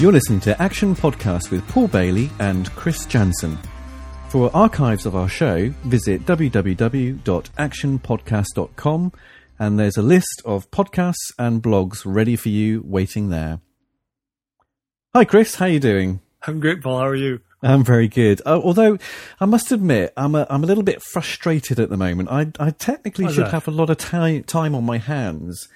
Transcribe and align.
You're 0.00 0.12
listening 0.12 0.40
to 0.40 0.60
Action 0.62 0.96
Podcast 0.96 1.50
with 1.50 1.66
Paul 1.68 1.86
Bailey 1.86 2.30
and 2.38 2.74
Chris 2.74 3.04
Jansen. 3.04 3.58
For 4.30 4.50
archives 4.56 5.04
of 5.04 5.14
our 5.14 5.28
show, 5.28 5.68
visit 5.84 6.24
www.actionpodcast.com 6.24 9.12
and 9.58 9.78
there's 9.78 9.98
a 9.98 10.02
list 10.02 10.42
of 10.46 10.70
podcasts 10.70 11.34
and 11.38 11.62
blogs 11.62 12.00
ready 12.06 12.34
for 12.34 12.48
you 12.48 12.82
waiting 12.86 13.28
there. 13.28 13.60
Hi 15.14 15.26
Chris, 15.26 15.56
how 15.56 15.66
are 15.66 15.68
you 15.68 15.80
doing? 15.80 16.20
I'm 16.46 16.60
great, 16.60 16.80
Paul. 16.80 17.00
How 17.00 17.08
are 17.08 17.14
you? 17.14 17.40
I'm 17.62 17.84
very 17.84 18.08
good. 18.08 18.40
Uh, 18.46 18.58
although 18.64 18.96
I 19.38 19.44
must 19.44 19.70
admit, 19.70 20.14
I'm 20.16 20.34
a, 20.34 20.46
I'm 20.48 20.64
a 20.64 20.66
little 20.66 20.82
bit 20.82 21.02
frustrated 21.02 21.78
at 21.78 21.90
the 21.90 21.98
moment. 21.98 22.30
I 22.30 22.46
I 22.58 22.70
technically 22.70 23.30
should 23.30 23.44
that? 23.44 23.52
have 23.52 23.68
a 23.68 23.70
lot 23.70 23.90
of 23.90 23.98
ti- 23.98 24.40
time 24.44 24.74
on 24.74 24.84
my 24.84 24.96
hands, 24.96 25.68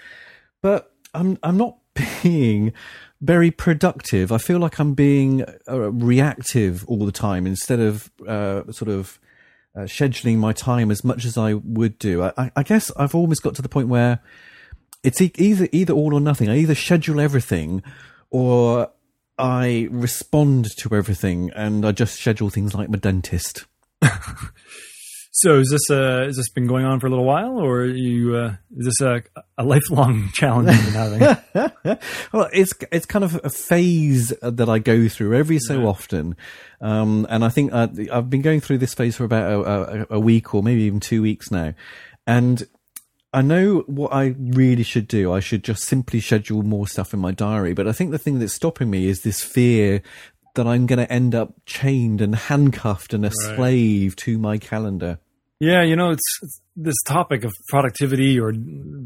but 0.62 0.94
I'm 1.12 1.38
I'm 1.42 1.58
not 1.58 1.76
being 2.22 2.72
very 3.20 3.50
productive. 3.50 4.32
I 4.32 4.38
feel 4.38 4.58
like 4.58 4.78
I'm 4.78 4.94
being 4.94 5.44
uh, 5.68 5.90
reactive 5.92 6.84
all 6.86 7.04
the 7.06 7.12
time 7.12 7.46
instead 7.46 7.80
of 7.80 8.10
uh, 8.26 8.70
sort 8.72 8.90
of 8.90 9.18
uh, 9.76 9.80
scheduling 9.80 10.36
my 10.36 10.52
time 10.52 10.90
as 10.90 11.04
much 11.04 11.24
as 11.24 11.36
I 11.36 11.54
would 11.54 11.98
do. 11.98 12.22
I, 12.22 12.50
I, 12.54 12.62
guess 12.62 12.92
I've 12.96 13.14
almost 13.14 13.42
got 13.42 13.54
to 13.56 13.62
the 13.62 13.68
point 13.68 13.88
where 13.88 14.20
it's 15.02 15.20
e- 15.20 15.32
either 15.36 15.68
either 15.72 15.92
all 15.92 16.14
or 16.14 16.20
nothing. 16.20 16.48
I 16.48 16.58
either 16.58 16.74
schedule 16.74 17.20
everything 17.20 17.82
or 18.30 18.90
I 19.38 19.88
respond 19.90 20.76
to 20.78 20.94
everything, 20.94 21.50
and 21.56 21.84
I 21.84 21.92
just 21.92 22.20
schedule 22.20 22.50
things 22.50 22.74
like 22.74 22.88
my 22.88 22.98
dentist. 22.98 23.64
So, 25.36 25.58
is 25.58 25.68
this 25.68 25.90
uh, 25.90 26.26
has 26.26 26.36
this 26.36 26.48
been 26.48 26.68
going 26.68 26.84
on 26.84 27.00
for 27.00 27.08
a 27.08 27.10
little 27.10 27.24
while, 27.24 27.58
or 27.58 27.86
you 27.86 28.36
uh, 28.36 28.54
is 28.76 28.86
this 28.86 29.00
a, 29.00 29.20
a 29.58 29.64
lifelong 29.64 30.30
challenge 30.32 30.68
you've 30.68 30.92
been 30.92 31.38
having? 31.52 31.98
well, 32.32 32.48
it's 32.52 32.72
it's 32.92 33.04
kind 33.04 33.24
of 33.24 33.40
a 33.42 33.50
phase 33.50 34.32
that 34.40 34.68
I 34.68 34.78
go 34.78 35.08
through 35.08 35.34
every 35.36 35.58
so 35.58 35.86
often, 35.86 36.36
um, 36.80 37.26
and 37.28 37.44
I 37.44 37.48
think 37.48 37.72
uh, 37.72 37.88
I've 38.12 38.30
been 38.30 38.42
going 38.42 38.60
through 38.60 38.78
this 38.78 38.94
phase 38.94 39.16
for 39.16 39.24
about 39.24 39.50
a, 39.50 40.02
a, 40.02 40.06
a 40.18 40.20
week 40.20 40.54
or 40.54 40.62
maybe 40.62 40.82
even 40.82 41.00
two 41.00 41.20
weeks 41.20 41.50
now, 41.50 41.74
and 42.28 42.64
I 43.32 43.42
know 43.42 43.82
what 43.88 44.12
I 44.12 44.36
really 44.38 44.84
should 44.84 45.08
do. 45.08 45.32
I 45.32 45.40
should 45.40 45.64
just 45.64 45.82
simply 45.82 46.20
schedule 46.20 46.62
more 46.62 46.86
stuff 46.86 47.12
in 47.12 47.18
my 47.18 47.32
diary. 47.32 47.74
But 47.74 47.88
I 47.88 47.92
think 47.92 48.12
the 48.12 48.18
thing 48.18 48.38
that's 48.38 48.52
stopping 48.52 48.88
me 48.88 49.08
is 49.08 49.22
this 49.22 49.42
fear 49.42 50.00
that 50.54 50.68
I'm 50.68 50.86
going 50.86 51.00
to 51.00 51.12
end 51.12 51.34
up 51.34 51.54
chained 51.66 52.20
and 52.20 52.36
handcuffed 52.36 53.12
and 53.12 53.26
a 53.26 53.32
slave 53.32 54.14
to 54.16 54.38
my 54.38 54.58
calendar. 54.58 55.18
Yeah, 55.64 55.82
you 55.82 55.96
know, 55.96 56.10
it's, 56.10 56.22
it's 56.42 56.60
this 56.76 56.96
topic 57.06 57.44
of 57.44 57.52
productivity 57.68 58.38
or 58.38 58.52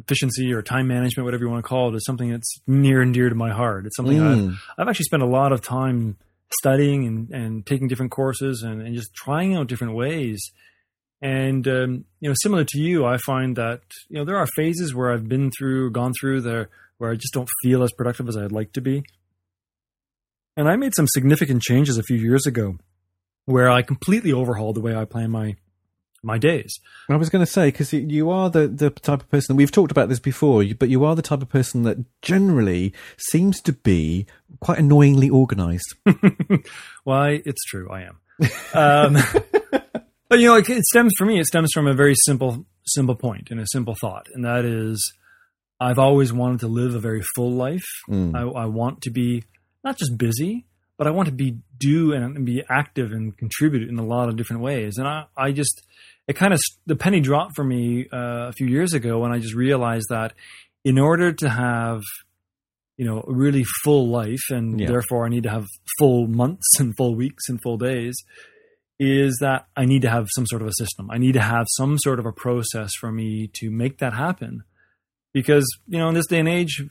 efficiency 0.03 0.53
or 0.53 0.63
time 0.63 0.89
management, 0.89 1.25
whatever 1.25 1.45
you 1.45 1.51
want 1.51 1.65
to 1.65 1.69
call 1.69 1.91
it, 1.91 1.97
is 1.97 2.05
something 2.05 2.31
that's 2.31 2.61
near 2.67 3.01
and 3.01 3.15
dear 3.15 3.29
to 3.29 3.35
my 3.35 3.51
heart. 3.51 3.87
It's 3.87 3.97
something 3.97 4.19
Mm. 4.19 4.51
I've 4.51 4.59
I've 4.79 4.89
actually 4.89 5.05
spent 5.05 5.23
a 5.23 5.27
lot 5.27 5.53
of 5.53 5.61
time 5.63 6.17
studying 6.53 7.07
and, 7.07 7.31
and 7.31 7.67
taking 7.67 7.89
different 7.89 8.11
courses 8.11 8.63
and, 8.63 8.83
and 8.83 8.95
just 8.95 9.15
trying 9.15 9.55
out 9.55 9.69
different 9.69 9.95
ways. 9.95 10.51
And 11.21 11.67
um, 11.69 12.05
you 12.21 12.29
know, 12.29 12.35
similar 12.43 12.65
to 12.65 12.79
you, 12.79 13.05
I 13.05 13.19
find 13.19 13.57
that 13.57 13.83
you 14.09 14.19
know 14.19 14.25
there 14.25 14.39
are 14.39 14.47
phases 14.57 14.95
where 14.95 15.13
I've 15.13 15.29
been 15.29 15.51
through, 15.51 15.93
gone 15.93 16.13
through 16.19 16.41
there, 16.41 16.71
where 16.99 17.13
I 17.13 17.15
just 17.15 17.35
don't 17.35 17.49
feel 17.63 17.83
as 17.83 17.93
productive 17.93 18.29
as 18.29 18.37
I'd 18.37 18.53
like 18.53 18.73
to 18.73 18.81
be. 18.81 19.03
And 20.57 20.69
I 20.69 20.77
made 20.77 20.95
some 20.95 21.07
significant 21.07 21.63
changes 21.63 21.99
a 21.99 22.03
few 22.03 22.17
years 22.17 22.47
ago, 22.47 22.79
where 23.45 23.71
I 23.71 23.83
completely 23.83 24.33
overhauled 24.33 24.77
the 24.77 24.81
way 24.81 24.95
I 24.97 25.05
plan 25.05 25.31
my 25.31 25.57
my 26.23 26.39
days. 26.39 26.79
I 27.09 27.17
was 27.17 27.29
going 27.29 27.45
to 27.45 27.51
say 27.51 27.69
because 27.69 27.93
you 27.93 28.31
are 28.31 28.51
the 28.51 28.69
the 28.69 28.91
type 28.91 29.21
of 29.21 29.31
person 29.31 29.57
we've 29.57 29.71
talked 29.71 29.91
about 29.91 30.09
this 30.09 30.21
before, 30.21 30.65
but 30.79 30.89
you 30.89 31.05
are 31.05 31.15
the 31.15 31.23
type 31.23 31.43
of 31.43 31.49
person 31.49 31.83
that 31.83 31.99
generally 32.23 32.93
seems 33.17 33.61
to 33.63 33.73
be 33.73 34.27
quite 34.61 34.79
annoyingly 34.79 35.31
organised. 35.31 35.95
Why? 37.05 37.43
It's 37.45 37.65
true. 37.65 37.91
I 37.91 38.03
am. 38.03 38.19
Um, 38.75 39.23
but 40.29 40.39
you 40.39 40.49
know, 40.49 40.57
it, 40.57 40.69
it 40.69 40.85
stems 40.85 41.13
for 41.17 41.25
me. 41.25 41.39
It 41.39 41.47
stems 41.47 41.71
from 41.73 41.87
a 41.87 41.95
very 41.95 42.15
simple, 42.25 42.67
simple 42.87 43.15
point 43.15 43.49
and 43.51 43.61
a 43.61 43.67
simple 43.67 43.95
thought, 44.01 44.27
and 44.35 44.45
that 44.45 44.65
is, 44.65 45.13
I've 45.81 45.99
always 45.99 46.33
wanted 46.33 46.61
to 46.61 46.69
live 46.69 46.95
a 46.95 47.01
very 47.01 47.23
full 47.35 47.53
life. 47.53 47.87
Mm. 48.09 48.35
I, 48.35 48.63
I 48.63 48.67
want 48.67 49.03
to 49.03 49.11
be 49.11 49.45
not 49.85 49.99
just 49.99 50.19
busy, 50.19 50.67
but 50.99 51.07
I 51.07 51.11
want 51.11 51.27
to 51.29 51.35
be 51.35 51.57
do 51.79 52.13
and, 52.13 52.45
be 52.45 52.63
active 52.69 53.13
and 53.13 53.35
contribute 53.39 53.89
in 53.89 53.99
a 53.99 54.05
lot 54.05 54.29
of 54.29 54.37
different 54.37 54.61
ways. 54.63 54.99
And 54.99 55.09
I, 55.09 55.25
I 55.37 55.53
just, 55.53 55.83
it 56.27 56.35
kind 56.37 56.53
of 56.53 56.61
the 56.85 56.97
penny 56.97 57.21
dropped 57.21 57.55
for 57.57 57.65
me 57.65 58.07
uh, 58.13 58.49
a 58.49 58.53
few 58.53 58.67
years 58.67 58.93
ago 58.93 59.21
when 59.21 59.33
I 59.33 59.39
just 59.39 59.55
realized 59.55 60.09
that 60.11 60.35
in 60.85 60.99
order 60.99 61.33
to 61.33 61.49
have 61.49 62.03
you 62.97 63.05
know 63.07 63.25
a 63.27 63.33
really 63.33 63.65
full 63.85 64.09
life 64.09 64.51
and 64.51 64.81
Yeah. 64.81 64.89
therefore 64.89 65.25
I 65.25 65.29
need 65.29 65.45
to 65.45 65.51
have 65.51 65.67
full 66.01 66.27
months 66.27 66.81
and 66.81 66.97
full 66.97 67.15
weeks 67.15 67.45
and 67.49 67.61
full 67.63 67.79
days 67.79 68.17
is 68.99 69.39
that 69.41 69.69
I 69.77 69.85
need 69.85 70.03
to 70.03 70.11
have 70.11 70.27
some 70.35 70.45
sort 70.47 70.61
of 70.61 70.67
a 70.67 70.73
system. 70.77 71.09
I 71.09 71.19
need 71.19 71.35
to 71.35 71.41
have 71.41 71.67
some 71.77 71.97
sort 71.99 72.19
of 72.19 72.27
a 72.27 72.33
process 72.33 72.91
for 72.99 73.13
me 73.13 73.49
to 73.55 73.71
make 73.71 73.99
that 73.99 74.13
happen. 74.15 74.65
Because, 75.33 75.65
you 75.87 75.99
know, 75.99 76.09
in 76.09 76.15
this 76.15 76.27
day 76.27 76.41
and 76.41 76.49
age, 76.49 76.83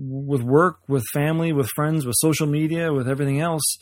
with 0.00 0.42
work, 0.42 0.78
with 0.88 1.04
family, 1.12 1.52
with 1.52 1.68
friends, 1.68 2.06
with 2.06 2.16
social 2.18 2.46
media, 2.46 2.92
with 2.92 3.08
everything 3.08 3.40
else, 3.40 3.76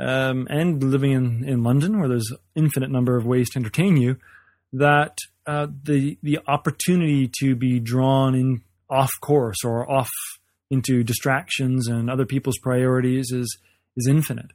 um, 0.00 0.46
and 0.50 0.82
living 0.82 1.12
in, 1.12 1.44
in 1.48 1.62
London 1.62 1.98
where 1.98 2.08
there's 2.08 2.32
infinite 2.56 2.90
number 2.90 3.16
of 3.16 3.26
ways 3.26 3.50
to 3.50 3.58
entertain 3.58 3.96
you, 3.96 4.16
that 4.72 5.16
uh, 5.46 5.66
the 5.84 6.18
the 6.22 6.38
opportunity 6.46 7.30
to 7.40 7.54
be 7.54 7.78
drawn 7.78 8.34
in 8.34 8.62
off 8.88 9.10
course 9.20 9.64
or 9.64 9.90
off 9.90 10.10
into 10.70 11.02
distractions 11.02 11.88
and 11.88 12.10
other 12.10 12.26
people's 12.26 12.58
priorities 12.58 13.30
is 13.30 13.58
is 13.96 14.08
infinite. 14.08 14.52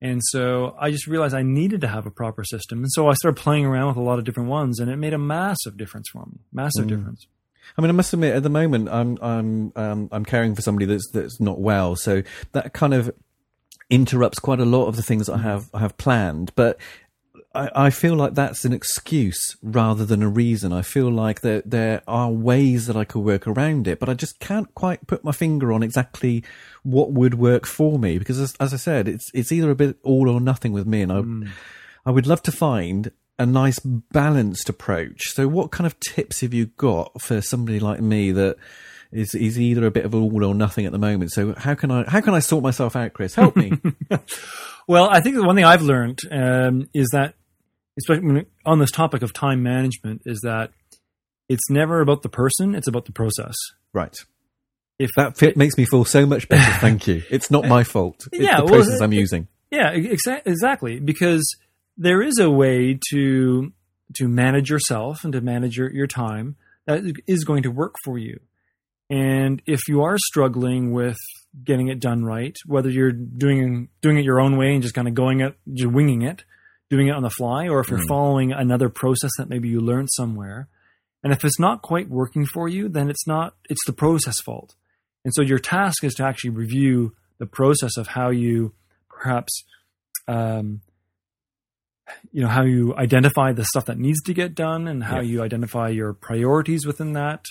And 0.00 0.20
so 0.24 0.74
I 0.80 0.90
just 0.90 1.06
realized 1.06 1.34
I 1.34 1.42
needed 1.42 1.80
to 1.82 1.88
have 1.88 2.06
a 2.06 2.10
proper 2.10 2.42
system. 2.42 2.78
And 2.78 2.90
so 2.90 3.08
I 3.08 3.14
started 3.14 3.40
playing 3.40 3.66
around 3.66 3.88
with 3.88 3.96
a 3.98 4.02
lot 4.02 4.18
of 4.18 4.24
different 4.24 4.48
ones 4.48 4.80
and 4.80 4.90
it 4.90 4.96
made 4.96 5.14
a 5.14 5.18
massive 5.18 5.76
difference 5.76 6.08
for 6.12 6.26
me. 6.26 6.40
Massive 6.52 6.88
difference. 6.88 7.26
I 7.76 7.80
mean, 7.80 7.90
I 7.90 7.92
must 7.92 8.12
admit, 8.12 8.34
at 8.34 8.42
the 8.42 8.50
moment, 8.50 8.88
I'm 8.88 9.18
I'm 9.22 9.72
um, 9.76 10.08
I'm 10.12 10.24
caring 10.24 10.54
for 10.54 10.62
somebody 10.62 10.86
that's 10.86 11.08
that's 11.10 11.40
not 11.40 11.60
well, 11.60 11.96
so 11.96 12.22
that 12.52 12.72
kind 12.72 12.94
of 12.94 13.14
interrupts 13.90 14.38
quite 14.38 14.60
a 14.60 14.64
lot 14.64 14.86
of 14.86 14.96
the 14.96 15.02
things 15.02 15.28
I 15.28 15.38
have 15.38 15.70
I 15.74 15.80
have 15.80 15.96
planned. 15.96 16.52
But 16.54 16.78
I, 17.54 17.70
I 17.74 17.90
feel 17.90 18.14
like 18.14 18.34
that's 18.34 18.64
an 18.64 18.72
excuse 18.72 19.56
rather 19.62 20.04
than 20.04 20.22
a 20.22 20.28
reason. 20.28 20.72
I 20.72 20.82
feel 20.82 21.10
like 21.10 21.40
there 21.40 21.62
there 21.64 22.02
are 22.06 22.30
ways 22.30 22.86
that 22.86 22.96
I 22.96 23.04
could 23.04 23.20
work 23.20 23.46
around 23.46 23.86
it, 23.86 23.98
but 23.98 24.08
I 24.08 24.14
just 24.14 24.40
can't 24.40 24.74
quite 24.74 25.06
put 25.06 25.24
my 25.24 25.32
finger 25.32 25.72
on 25.72 25.82
exactly 25.82 26.44
what 26.82 27.12
would 27.12 27.34
work 27.34 27.66
for 27.66 27.98
me 27.98 28.18
because, 28.18 28.38
as, 28.38 28.54
as 28.60 28.74
I 28.74 28.78
said, 28.78 29.08
it's 29.08 29.30
it's 29.34 29.52
either 29.52 29.70
a 29.70 29.76
bit 29.76 29.96
all 30.02 30.28
or 30.28 30.40
nothing 30.40 30.72
with 30.72 30.86
me, 30.86 31.02
and 31.02 31.12
I 31.12 32.08
I 32.08 32.12
would 32.12 32.26
love 32.26 32.42
to 32.44 32.52
find 32.52 33.12
a 33.42 33.46
nice 33.46 33.78
balanced 33.80 34.68
approach. 34.68 35.20
So, 35.34 35.48
what 35.48 35.70
kind 35.70 35.86
of 35.86 35.98
tips 36.00 36.40
have 36.40 36.54
you 36.54 36.66
got 36.66 37.20
for 37.20 37.40
somebody 37.40 37.80
like 37.80 38.00
me 38.00 38.32
that 38.32 38.56
is 39.10 39.34
is 39.34 39.58
either 39.60 39.84
a 39.86 39.90
bit 39.90 40.04
of 40.04 40.14
all 40.14 40.44
or 40.44 40.54
nothing 40.54 40.86
at 40.86 40.92
the 40.92 40.98
moment? 40.98 41.32
So, 41.32 41.54
how 41.56 41.74
can 41.74 41.90
I 41.90 42.08
how 42.08 42.20
can 42.20 42.34
I 42.34 42.38
sort 42.40 42.62
myself 42.62 42.96
out, 42.96 43.12
Chris? 43.12 43.34
Help 43.34 43.56
me. 43.56 43.72
Well, 44.88 45.08
I 45.08 45.20
think 45.20 45.36
the 45.36 45.44
one 45.44 45.54
thing 45.54 45.64
I've 45.64 45.82
learned 45.82 46.18
um, 46.30 46.88
is 46.92 47.08
that, 47.12 47.34
especially 47.98 48.46
on 48.66 48.80
this 48.80 48.90
topic 48.90 49.22
of 49.22 49.32
time 49.32 49.62
management, 49.62 50.22
is 50.26 50.40
that 50.40 50.72
it's 51.48 51.70
never 51.70 52.00
about 52.00 52.22
the 52.22 52.28
person; 52.28 52.74
it's 52.74 52.88
about 52.88 53.04
the 53.04 53.12
process. 53.12 53.54
right. 53.92 54.14
If 54.98 55.10
That 55.16 55.36
fit 55.38 55.56
makes 55.56 55.76
me 55.78 55.84
feel 55.84 56.04
so 56.04 56.26
much 56.26 56.48
better. 56.48 56.78
Thank 56.80 57.06
you. 57.06 57.22
It's 57.30 57.50
not 57.50 57.66
my 57.66 57.82
fault. 57.84 58.26
It's 58.32 58.42
Yeah, 58.42 58.58
the 58.58 58.64
well, 58.64 58.74
process 58.74 59.00
it- 59.00 59.04
I'm 59.04 59.12
using. 59.12 59.46
Yeah, 59.70 59.94
exa- 59.94 60.42
exactly. 60.44 60.98
Because 61.00 61.42
there 61.96 62.22
is 62.22 62.38
a 62.38 62.50
way 62.50 62.98
to 63.10 63.72
to 64.16 64.28
manage 64.28 64.68
yourself 64.70 65.24
and 65.24 65.32
to 65.32 65.40
manage 65.40 65.76
your, 65.76 65.90
your 65.90 66.06
time 66.06 66.56
that 66.86 67.02
is 67.26 67.44
going 67.44 67.62
to 67.62 67.70
work 67.70 67.94
for 68.04 68.18
you. 68.18 68.40
And 69.08 69.62
if 69.66 69.88
you 69.88 70.02
are 70.02 70.18
struggling 70.18 70.92
with 70.92 71.16
getting 71.64 71.88
it 71.88 72.00
done 72.00 72.24
right, 72.24 72.56
whether 72.66 72.90
you're 72.90 73.12
doing 73.12 73.88
doing 74.00 74.18
it 74.18 74.24
your 74.24 74.40
own 74.40 74.56
way 74.56 74.72
and 74.74 74.82
just 74.82 74.94
kind 74.94 75.08
of 75.08 75.14
going 75.14 75.40
it, 75.40 75.56
just 75.72 75.90
winging 75.90 76.22
it, 76.22 76.44
doing 76.90 77.08
it 77.08 77.14
on 77.14 77.22
the 77.22 77.30
fly, 77.30 77.68
or 77.68 77.80
if 77.80 77.88
you're 77.88 78.00
Mm. 78.00 78.08
following 78.08 78.52
another 78.52 78.88
process 78.88 79.30
that 79.38 79.48
maybe 79.48 79.68
you 79.68 79.80
learned 79.80 80.08
somewhere, 80.12 80.68
and 81.22 81.32
if 81.32 81.44
it's 81.44 81.60
not 81.60 81.82
quite 81.82 82.08
working 82.08 82.46
for 82.46 82.68
you, 82.68 82.88
then 82.88 83.10
it's 83.10 83.26
not 83.26 83.54
it's 83.68 83.84
the 83.86 83.92
process 83.92 84.40
fault. 84.40 84.74
And 85.24 85.32
so 85.34 85.42
your 85.42 85.58
task 85.58 86.02
is 86.04 86.14
to 86.14 86.24
actually 86.24 86.50
review 86.50 87.14
the 87.38 87.46
process 87.46 87.96
of 87.96 88.08
how 88.08 88.30
you 88.30 88.72
perhaps 89.08 89.62
um, 90.26 90.80
you 92.32 92.42
know 92.42 92.48
how 92.48 92.62
you 92.64 92.94
identify 92.96 93.52
the 93.52 93.64
stuff 93.64 93.86
that 93.86 93.98
needs 93.98 94.20
to 94.22 94.34
get 94.34 94.54
done 94.54 94.88
and 94.88 95.04
how 95.04 95.16
Yeah. 95.16 95.22
you 95.32 95.42
identify 95.42 95.88
your 95.88 96.12
priorities 96.12 96.86
within 96.86 97.12
that 97.14 97.44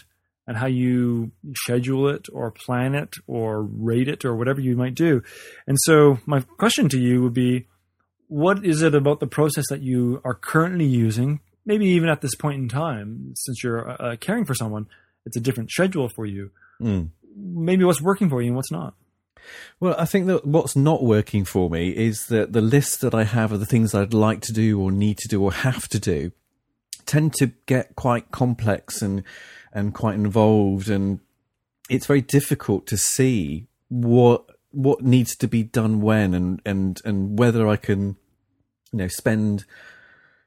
and 0.48 0.58
how 0.58 0.66
you 0.68 1.32
schedule 1.56 2.08
it 2.10 2.28
or 2.34 2.52
plan 2.52 2.94
it 2.96 3.16
or 3.28 3.64
rate 3.64 4.08
it 4.08 4.26
or 4.26 4.36
whatever 4.36 4.60
you 4.62 4.76
might 4.76 4.96
do 4.96 5.22
and 5.68 5.78
so 5.82 6.18
my 6.26 6.42
question 6.42 6.90
to 6.90 7.00
you 7.00 7.22
would 7.22 7.34
be 7.34 7.68
what 8.28 8.66
is 8.66 8.82
it 8.82 8.96
about 8.96 9.20
the 9.20 9.28
process 9.28 9.66
that 9.70 9.82
you 9.82 10.22
are 10.26 10.34
currently 10.36 10.86
using 10.86 11.40
maybe 11.66 11.86
even 11.88 12.10
at 12.10 12.22
this 12.22 12.36
point 12.36 12.62
in 12.62 12.68
time 12.70 13.34
since 13.36 13.64
you're 13.64 13.90
uh, 14.02 14.16
caring 14.20 14.46
for 14.46 14.54
someone 14.56 14.88
it's 15.26 15.38
a 15.38 15.42
different 15.42 15.70
schedule 15.72 16.10
for 16.10 16.26
you 16.26 16.52
Mm. 16.82 17.10
maybe 17.38 17.84
what's 17.86 18.02
working 18.02 18.28
for 18.30 18.42
you 18.42 18.48
and 18.48 18.56
what's 18.56 18.72
not 18.72 18.96
Well, 19.80 19.96
I 19.98 20.06
think 20.06 20.28
that 20.28 20.46
what's 20.46 20.76
not 20.76 21.04
working 21.04 21.46
for 21.46 21.70
me 21.70 21.90
is 21.90 22.28
that 22.28 22.54
the 22.54 22.62
list 22.62 23.02
that 23.02 23.16
I 23.16 23.24
have 23.24 23.52
of 23.52 23.60
the 23.60 23.66
things 23.66 23.94
I'd 23.94 24.14
like 24.14 24.42
to 24.42 24.54
do 24.54 24.80
or 24.80 24.92
need 24.92 25.18
to 25.20 25.28
do 25.28 25.44
or 25.44 25.52
have 25.52 25.88
to 25.90 26.00
do 26.00 26.32
tend 27.06 27.34
to 27.36 27.48
get 27.66 27.96
quite 27.96 28.32
complex 28.32 29.02
and 29.02 29.24
and 29.74 29.94
quite 29.94 30.16
involved 30.16 30.90
and 30.90 31.20
it's 31.90 32.06
very 32.06 32.22
difficult 32.22 32.86
to 32.88 32.98
see 32.98 33.68
what 33.90 34.46
what 34.72 35.02
needs 35.02 35.36
to 35.36 35.48
be 35.48 35.64
done 35.64 36.02
when 36.02 36.34
and 36.34 36.62
and 36.66 37.02
and 37.04 37.38
whether 37.40 37.68
I 37.68 37.76
can 37.76 38.16
you 38.92 39.00
know 39.00 39.08
spend 39.08 39.66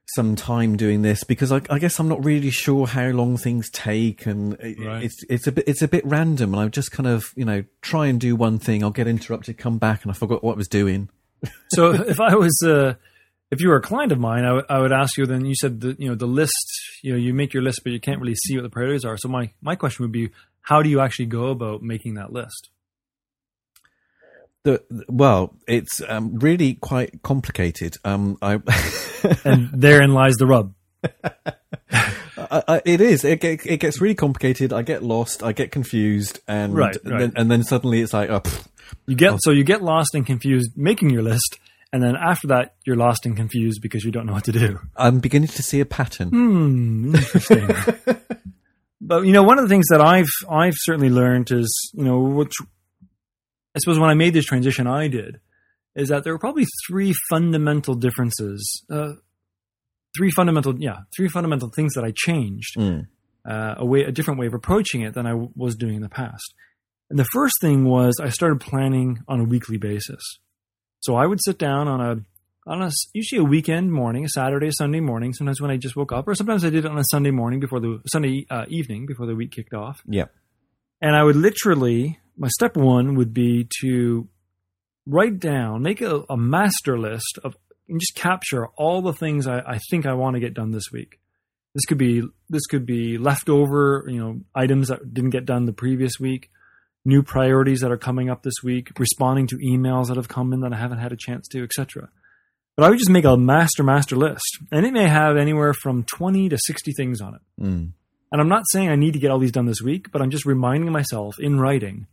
some 0.07 0.37
time 0.37 0.77
doing 0.77 1.03
this 1.03 1.25
because 1.25 1.51
I, 1.51 1.63
I 1.71 1.79
guess 1.79 1.99
I'm 1.99 2.09
not 2.09 2.25
really 2.25 2.51
sure 2.51 2.87
how 2.87 3.07
long 3.09 3.37
things 3.37 3.71
take 3.71 4.27
and 4.27 4.53
it- 4.61 4.79
Right. 4.79 5.05
it's 5.05 5.17
it's 5.31 5.47
a 5.47 5.53
bit 5.53 5.65
it's 5.67 5.83
a 5.83 5.89
bit 5.89 6.05
random 6.07 6.53
and 6.55 6.63
I 6.63 6.69
just 6.69 6.93
kind 6.93 7.07
of 7.07 7.33
you 7.37 7.45
know 7.45 7.65
try 7.81 8.07
and 8.07 8.21
do 8.21 8.37
one 8.37 8.59
thing 8.59 8.83
I'll 8.85 8.91
get 8.91 9.07
interrupted 9.07 9.57
come 9.59 9.79
back 9.79 10.03
and 10.03 10.11
I 10.11 10.15
forgot 10.15 10.45
what 10.45 10.53
I 10.55 10.57
was 10.57 10.69
doing 10.69 11.09
So 11.75 11.91
if 12.15 12.21
I 12.21 12.35
was, 12.35 12.57
uh, 12.65 12.95
if 13.51 13.61
you 13.61 13.69
were 13.69 13.77
a 13.77 13.83
client 13.83 14.13
of 14.13 14.19
mine, 14.19 14.45
I 14.45 14.53
would- 14.53 14.65
I 14.71 14.79
would 14.81 14.93
ask 14.93 15.17
you. 15.19 15.27
Then 15.27 15.45
you 15.45 15.55
said 15.55 15.81
that 15.83 16.01
you 16.01 16.09
know 16.09 16.15
the 16.15 16.27
list. 16.27 16.55
You 17.03 17.13
know, 17.13 17.19
you 17.19 17.35
make 17.35 17.53
your 17.53 17.63
list, 17.63 17.81
but 17.85 17.93
you 17.93 18.01
can't 18.01 18.19
really 18.21 18.35
see 18.35 18.57
what 18.57 18.63
the 18.63 18.71
priorities 18.71 19.05
are. 19.05 19.17
So 19.19 19.29
my 19.29 19.51
my 19.61 19.75
question 19.77 20.05
would 20.05 20.13
be, 20.13 20.31
how 20.63 20.83
do 20.83 20.89
you 20.89 21.01
actually 21.01 21.27
go 21.27 21.49
about 21.49 21.83
making 21.83 22.15
that 22.15 22.33
list? 22.33 22.71
The 24.65 24.83
well 25.09 25.55
it's 25.69 26.03
um, 26.09 26.39
really 26.39 26.75
quite 26.75 27.23
complicated 27.23 27.97
um 28.05 28.37
I 28.43 28.61
And 29.45 29.71
therein 29.73 30.13
lies 30.13 30.35
the 30.35 30.47
rub. 30.47 30.75
I, 32.37 32.63
I, 32.69 32.83
it 32.85 33.01
is. 33.01 33.25
It, 33.25 33.43
it 33.43 33.79
gets 33.79 34.01
really 34.01 34.15
complicated. 34.15 34.73
I 34.73 34.83
get 34.83 35.03
lost. 35.03 35.43
I 35.43 35.53
get 35.53 35.71
confused, 35.71 36.41
and 36.47 36.75
Right, 36.75 36.97
and 37.05 37.11
right. 37.13 37.21
then, 37.21 37.33
and 37.37 37.51
then 37.51 37.63
suddenly 37.63 38.01
it's 38.01 38.13
like, 38.13 38.31
oh. 38.31 38.43
You 39.07 39.17
get 39.17 39.39
so 39.43 39.51
you 39.51 39.65
get 39.65 39.83
lost 39.83 40.15
and 40.15 40.27
confused 40.27 40.73
making 40.77 41.11
your 41.11 41.23
list, 41.23 41.59
and 41.93 42.03
then 42.03 42.17
after 42.17 42.49
that 42.49 42.75
you're 42.87 42.97
lost 42.97 43.25
and 43.25 43.35
confused 43.37 43.81
because 43.83 44.05
you 44.05 44.11
don't 44.11 44.27
know 44.27 44.35
what 44.35 44.45
to 44.45 44.53
do. 44.53 44.79
I'm 44.97 45.21
beginning 45.21 45.49
to 45.49 45.63
see 45.63 45.81
a 45.81 45.87
pattern. 45.87 46.29
Hmm, 46.29 47.15
interesting. 47.15 47.71
but 49.01 49.25
you 49.25 49.33
know, 49.33 49.43
one 49.43 49.59
of 49.59 49.65
the 49.65 49.69
things 49.69 49.87
that 49.91 50.01
I've 50.03 50.29
I've 50.51 50.77
certainly 50.77 51.11
learned 51.11 51.51
is 51.51 51.91
you 51.95 52.05
know, 52.05 52.21
which 52.21 52.53
I 53.75 53.81
suppose 53.81 53.99
when 53.99 54.11
I 54.11 54.15
made 54.15 54.35
this 54.35 54.45
transition, 54.45 54.87
I 54.87 55.09
did 55.09 55.41
is 55.97 56.09
that 56.09 56.25
there 56.25 56.33
were 56.33 56.39
probably 56.39 56.67
three 56.89 57.15
fundamental 57.31 57.95
differences. 57.95 58.85
Uh, 58.91 59.13
three 60.17 60.31
fundamental, 60.31 60.75
yeah, 60.81 60.99
three 61.17 61.29
fundamental 61.29 61.71
things 61.75 61.95
that 61.95 62.05
I 62.05 62.13
changed 62.15 62.77
Mm. 62.77 63.07
uh, 63.49 63.75
a 63.79 63.85
way, 63.85 64.03
a 64.03 64.13
different 64.13 64.41
way 64.41 64.47
of 64.47 64.55
approaching 64.55 65.03
it 65.03 65.15
than 65.15 65.27
I 65.27 65.31
w- 65.31 65.51
was 65.57 65.75
doing 65.77 65.97
in 65.97 66.03
the 66.03 66.09
past. 66.09 66.55
And 67.11 67.19
the 67.19 67.27
first 67.33 67.61
thing 67.61 67.85
was 67.85 68.19
I 68.21 68.31
started 68.31 68.61
planning 68.61 69.19
on 69.29 69.41
a 69.41 69.45
weekly 69.45 69.77
basis. 69.77 70.23
So 71.01 71.15
I 71.17 71.27
would 71.27 71.41
sit 71.45 71.59
down 71.59 71.87
on 71.89 72.01
a 72.01 72.17
on 72.67 72.81
a 72.81 72.91
usually 73.13 73.41
a 73.41 73.45
weekend 73.45 73.93
morning, 73.93 74.25
a 74.25 74.29
Saturday, 74.29 74.71
Sunday 74.73 75.01
morning. 75.01 75.35
Sometimes 75.35 75.61
when 75.61 75.71
I 75.71 75.77
just 75.77 75.97
woke 75.97 76.13
up, 76.13 76.27
or 76.27 76.35
sometimes 76.35 76.65
I 76.65 76.71
did 76.71 76.87
it 76.87 76.91
on 76.91 76.97
a 76.99 77.05
Sunday 77.11 77.31
morning 77.31 77.61
before 77.61 77.79
the 77.79 78.01
Sunday 78.07 78.47
uh, 78.51 78.65
evening 78.69 79.05
before 79.07 79.27
the 79.27 79.35
week 79.37 79.51
kicked 79.53 79.75
off. 79.75 80.01
Yeah. 80.07 80.27
And 81.03 81.15
I 81.15 81.23
would 81.23 81.37
literally, 81.37 82.19
my 82.37 82.49
step 82.49 82.77
one 82.77 83.15
would 83.17 83.33
be 83.33 83.69
to 83.81 84.29
write 85.07 85.39
down, 85.39 85.83
make 85.83 86.01
a, 86.01 86.25
a 86.29 86.37
master 86.37 86.99
list 86.99 87.39
of, 87.45 87.57
and 87.89 88.01
just 88.01 88.15
capture 88.15 88.67
all 88.77 89.03
the 89.03 89.13
things 89.13 89.47
I, 89.47 89.59
I 89.61 89.79
think 89.91 90.07
I 90.07 90.15
want 90.15 90.35
to 90.35 90.41
get 90.41 90.55
done 90.55 90.71
this 90.71 90.91
week. 90.93 91.21
This 91.75 91.85
could 91.87 91.99
be 91.99 92.23
this 92.49 92.67
could 92.67 92.87
be 92.87 93.19
leftover, 93.19 94.05
you 94.09 94.19
know, 94.19 94.41
items 94.55 94.89
that 94.89 95.13
didn't 95.13 95.31
get 95.31 95.45
done 95.45 95.65
the 95.65 95.73
previous 95.73 96.21
week, 96.21 96.51
new 97.05 97.23
priorities 97.23 97.81
that 97.81 97.91
are 97.91 97.99
coming 97.99 98.31
up 98.31 98.43
this 98.43 98.63
week, 98.63 98.93
responding 98.99 99.49
to 99.49 99.57
emails 99.57 100.07
that 100.07 100.17
have 100.17 100.29
come 100.29 100.53
in 100.53 100.61
that 100.61 100.73
I 100.73 100.77
haven't 100.77 100.99
had 100.99 101.13
a 101.13 101.17
chance 101.17 101.49
to, 101.49 101.65
etc. 101.65 102.11
But 102.77 102.87
I 102.87 102.91
would 102.91 102.99
just 102.99 103.11
make 103.11 103.25
a 103.25 103.37
master 103.37 103.83
master 103.83 104.15
list, 104.17 104.59
and 104.71 104.87
it 104.87 104.93
may 104.93 105.09
have 105.09 105.37
anywhere 105.37 105.75
from 105.75 106.05
twenty 106.05 106.49
to 106.49 106.59
sixty 106.59 106.93
things 106.93 107.21
on 107.21 107.35
it. 107.35 107.41
Mm. 107.61 107.93
And 108.31 108.41
I'm 108.41 108.49
not 108.49 108.65
saying 108.71 108.89
I 108.89 108.97
need 108.97 109.13
to 109.13 109.19
get 109.19 109.31
all 109.31 109.39
these 109.39 109.53
done 109.53 109.67
this 109.67 109.83
week, 109.83 110.11
but 110.13 110.23
I'm 110.23 110.31
just 110.31 110.47
reminding 110.47 110.91
myself 110.91 111.39
in 111.41 111.59
writing 111.59 112.07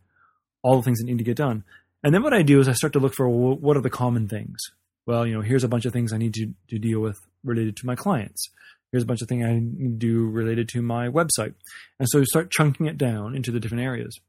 all 0.63 0.78
the 0.78 0.84
things 0.84 1.00
that 1.00 1.06
need 1.06 1.18
to 1.18 1.24
get 1.24 1.38
done. 1.38 1.63
And 2.04 2.13
then 2.13 2.24
what 2.24 2.34
I 2.34 2.42
do 2.42 2.60
is 2.60 2.68
I 2.68 2.74
start 2.74 2.94
to 2.94 3.00
look 3.00 3.13
for 3.13 3.28
well, 3.30 3.56
what 3.56 3.78
are 3.78 3.81
the 3.81 3.90
common 3.90 4.28
things. 4.28 4.60
Well, 5.06 5.25
you 5.25 5.34
know, 5.34 5.42
here's 5.42 5.63
a 5.63 5.68
bunch 5.68 5.86
of 5.86 5.94
things 5.94 6.13
I 6.13 6.18
need 6.18 6.34
to, 6.36 6.54
to 6.69 6.80
deal 6.80 7.00
with 7.00 7.19
related 7.44 7.75
to 7.78 7.86
my 7.86 7.96
clients. 7.96 8.50
Here's 8.92 9.04
a 9.04 9.08
bunch 9.08 9.22
of 9.22 9.30
things 9.30 9.46
I 9.46 9.54
need 9.54 10.00
to 10.00 10.06
do 10.06 10.28
related 10.28 10.68
to 10.69 10.81
my 10.81 11.08
website. 11.08 11.54
And 12.00 12.08
so 12.10 12.19
you 12.19 12.25
start 12.25 12.52
chunking 12.52 12.86
it 12.86 12.98
down 12.98 13.36
into 13.36 13.52
the 13.52 13.60
different 13.60 13.84
areas. 13.84 14.19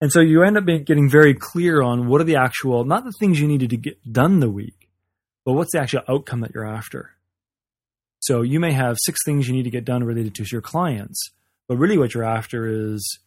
And 0.00 0.10
so 0.10 0.20
you 0.20 0.42
end 0.42 0.56
up 0.56 0.66
getting 0.66 1.08
very 1.08 1.34
clear 1.34 1.80
on 1.80 2.08
what 2.08 2.20
are 2.20 2.24
the 2.24 2.36
actual, 2.36 2.84
not 2.84 3.04
the 3.04 3.12
things 3.20 3.40
you 3.40 3.46
needed 3.46 3.70
to 3.70 3.76
get 3.76 4.12
done 4.12 4.40
the 4.40 4.50
week, 4.50 4.88
but 5.44 5.52
what's 5.52 5.72
the 5.72 5.80
actual 5.80 6.02
outcome 6.08 6.40
that 6.40 6.52
you're 6.54 6.66
after. 6.66 7.12
So 8.18 8.42
you 8.42 8.58
may 8.58 8.72
have 8.72 8.96
six 9.00 9.20
things 9.24 9.46
you 9.46 9.54
need 9.54 9.62
to 9.64 9.70
get 9.70 9.84
done 9.84 10.02
related 10.02 10.34
to 10.36 10.44
your 10.50 10.60
clients, 10.60 11.30
but 11.68 11.76
really 11.76 11.98
what 11.98 12.14
you're 12.14 12.24
after 12.24 12.66
is 12.66 13.18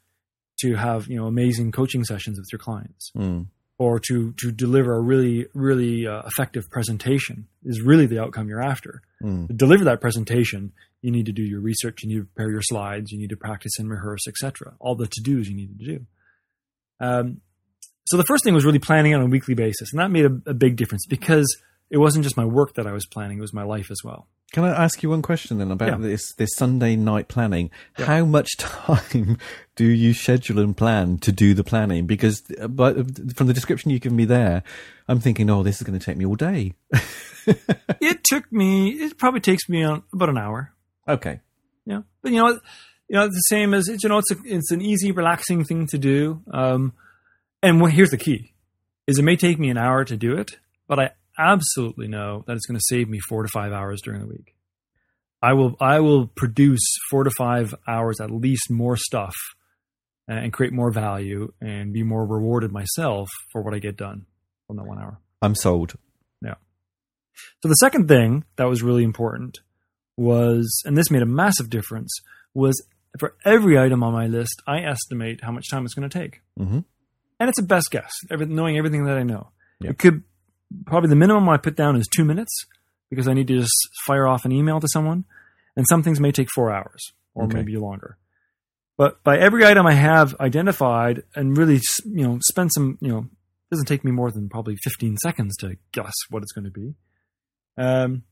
to 0.61 0.75
have 0.75 1.07
you 1.07 1.17
know 1.17 1.27
amazing 1.27 1.71
coaching 1.71 2.03
sessions 2.03 2.37
with 2.37 2.47
your 2.51 2.59
clients, 2.59 3.11
Mm. 3.15 3.47
or 3.77 3.99
to 3.99 4.33
to 4.33 4.51
deliver 4.51 4.93
a 4.95 5.01
really 5.01 5.47
really 5.53 6.07
uh, 6.07 6.21
effective 6.25 6.69
presentation 6.69 7.47
is 7.63 7.81
really 7.81 8.05
the 8.05 8.19
outcome 8.19 8.47
you're 8.49 8.63
after. 8.63 9.01
Mm. 9.23 9.47
To 9.47 9.53
deliver 9.53 9.83
that 9.85 10.01
presentation, 10.01 10.71
you 11.01 11.11
need 11.11 11.25
to 11.25 11.31
do 11.31 11.43
your 11.43 11.61
research, 11.61 12.03
you 12.03 12.09
need 12.09 12.19
to 12.19 12.25
prepare 12.25 12.51
your 12.51 12.61
slides, 12.61 13.11
you 13.11 13.19
need 13.19 13.29
to 13.29 13.37
practice 13.37 13.73
and 13.79 13.89
rehearse, 13.89 14.27
etc. 14.27 14.73
All 14.79 14.95
the 14.95 15.07
to 15.07 15.21
dos 15.21 15.47
you 15.47 15.55
need 15.55 15.77
to 15.79 15.85
do. 15.85 16.05
Um, 16.99 17.41
so 18.07 18.17
the 18.17 18.23
first 18.23 18.43
thing 18.43 18.53
was 18.53 18.65
really 18.65 18.79
planning 18.79 19.13
on 19.15 19.21
a 19.21 19.25
weekly 19.25 19.55
basis, 19.55 19.91
and 19.91 19.99
that 19.99 20.11
made 20.11 20.25
a, 20.25 20.41
a 20.51 20.53
big 20.53 20.75
difference 20.75 21.05
because 21.07 21.47
it 21.89 21.97
wasn't 21.97 22.23
just 22.23 22.37
my 22.37 22.45
work 22.45 22.75
that 22.75 22.87
I 22.87 22.91
was 22.91 23.05
planning; 23.05 23.37
it 23.37 23.41
was 23.41 23.53
my 23.53 23.63
life 23.63 23.91
as 23.91 24.03
well. 24.03 24.27
Can 24.51 24.63
I 24.63 24.69
ask 24.69 25.03
you 25.03 25.09
one 25.09 25.21
question 25.21 25.57
then 25.57 25.71
about 25.71 25.89
Yeah. 25.89 25.97
this 25.97 26.33
this 26.33 26.55
Sunday 26.55 26.95
night 26.95 27.27
planning? 27.27 27.71
Yeah. 27.97 28.05
How 28.05 28.25
much 28.25 28.55
time 28.57 29.37
do 29.75 29.85
you 29.85 30.13
schedule 30.13 30.59
and 30.59 30.75
plan 30.77 31.17
to 31.19 31.31
do 31.31 31.53
the 31.53 31.63
planning? 31.63 32.05
Because 32.05 32.43
uh, 32.61 32.67
but 32.67 32.95
from 33.35 33.47
the 33.47 33.53
description 33.53 33.91
you 33.91 33.99
give 33.99 34.13
me 34.13 34.25
there, 34.25 34.63
I'm 35.07 35.19
thinking, 35.19 35.49
oh, 35.49 35.63
this 35.63 35.77
is 35.77 35.83
going 35.83 35.97
to 35.99 36.05
take 36.05 36.17
me 36.17 36.25
all 36.25 36.35
day. 36.35 36.73
it 38.01 38.23
took 38.23 38.51
me 38.51 38.89
it 38.89 39.17
probably 39.17 39.39
takes 39.39 39.69
me 39.69 39.83
on 39.83 40.01
about 40.11 40.29
an 40.29 40.37
hour 40.37 40.73
okay. 41.07 41.39
yeah 41.85 42.01
but 42.23 42.31
you 42.31 42.39
know 42.39 42.49
you 43.07 43.15
know 43.15 43.25
it's 43.25 43.35
the 43.35 43.55
same 43.55 43.71
as 43.75 43.87
it's 43.87 44.03
you 44.03 44.09
know 44.09 44.17
it's 44.17 44.31
a, 44.31 44.35
it's 44.45 44.71
an 44.71 44.81
easy 44.81 45.11
relaxing 45.11 45.63
thing 45.63 45.85
to 45.85 45.99
do 45.99 46.41
um 46.51 46.91
and 47.61 47.79
what, 47.79 47.91
here's 47.91 48.09
the 48.09 48.17
key 48.17 48.53
is 49.05 49.19
it 49.19 49.21
may 49.23 49.35
take 49.35 49.59
me 49.59 49.69
an 49.69 49.77
hour 49.77 50.03
to 50.03 50.17
do 50.17 50.35
it 50.35 50.57
but 50.87 50.97
i 50.99 51.11
absolutely 51.37 52.07
know 52.07 52.43
that 52.47 52.55
it's 52.55 52.65
going 52.65 52.77
to 52.77 52.85
save 52.85 53.09
me 53.09 53.19
four 53.19 53.43
to 53.43 53.49
five 53.49 53.71
hours 53.71 54.01
during 54.01 54.19
the 54.19 54.27
week 54.27 54.55
i 55.41 55.53
will 55.53 55.75
i 55.79 55.99
will 55.99 56.27
produce 56.27 56.83
four 57.09 57.23
to 57.23 57.31
five 57.37 57.73
hours 57.87 58.19
at 58.19 58.31
least 58.31 58.69
more 58.69 58.97
stuff 58.97 59.35
and 60.27 60.51
create 60.53 60.73
more 60.73 60.91
value 60.91 61.51
and 61.61 61.93
be 61.93 62.03
more 62.03 62.25
rewarded 62.25 62.71
myself 62.71 63.29
for 63.51 63.61
what 63.61 63.73
i 63.73 63.79
get 63.79 63.95
done 63.97 64.25
from 64.67 64.77
that 64.77 64.85
one 64.85 64.97
hour 64.97 65.19
I'm 65.45 65.55
sold. 65.55 65.95
Yeah. 66.41 66.55
So 67.61 67.69
the 67.69 67.75
second 67.75 68.07
thing 68.07 68.45
that 68.55 68.65
was 68.65 68.81
really 68.81 69.03
important 69.03 69.59
was, 70.17 70.81
and 70.85 70.97
this 70.97 71.11
made 71.11 71.21
a 71.21 71.27
massive 71.27 71.69
difference, 71.69 72.11
was 72.53 72.83
for 73.19 73.35
every 73.45 73.77
item 73.77 74.03
on 74.03 74.13
my 74.13 74.27
list, 74.27 74.61
I 74.67 74.79
estimate 74.79 75.43
how 75.43 75.51
much 75.51 75.69
time 75.69 75.85
it's 75.85 75.93
going 75.93 76.09
to 76.09 76.19
take, 76.19 76.41
hmm 76.57 76.79
and 77.37 77.49
it's 77.49 77.59
a 77.59 77.63
best 77.63 77.91
guess, 77.91 78.13
knowing 78.31 78.77
everything 78.77 79.03
that 79.05 79.17
I 79.17 79.23
know. 79.23 79.49
Yeah. 79.81 79.89
It 79.89 79.97
could 79.97 80.23
probably 80.85 81.09
the 81.09 81.15
minimum 81.15 81.47
I 81.49 81.57
put 81.57 81.75
down 81.75 81.95
is 81.95 82.07
two 82.07 82.25
minutes 82.25 82.53
because 83.09 83.27
I 83.27 83.33
need 83.33 83.47
to 83.47 83.57
just 83.59 83.73
fire 84.07 84.27
off 84.27 84.45
an 84.45 84.51
email 84.51 84.79
to 84.79 84.87
someone, 84.91 85.25
and 85.75 85.85
some 85.89 86.03
things 86.03 86.19
may 86.19 86.31
take 86.31 86.47
four 86.53 86.71
hours 86.71 87.13
or 87.33 87.45
Okay. 87.45 87.57
maybe 87.57 87.77
longer. 87.77 88.17
But 88.97 89.23
by 89.23 89.37
every 89.37 89.65
item 89.65 89.85
I 89.85 89.93
have 89.93 90.35
identified 90.39 91.23
and 91.35 91.57
really, 91.57 91.81
you 92.05 92.25
know, 92.27 92.39
spend 92.41 92.71
some, 92.73 92.97
you 93.01 93.09
know, 93.09 93.19
it 93.19 93.69
doesn't 93.71 93.87
take 93.87 94.05
me 94.05 94.11
more 94.11 94.31
than 94.31 94.47
probably 94.47 94.75
15 94.83 95.17
seconds 95.17 95.57
to 95.57 95.75
guess 95.91 96.13
what 96.29 96.43
it's 96.43 96.53
going 96.53 96.65
to 96.65 96.71
be. 96.71 96.95
Um, 97.77 98.23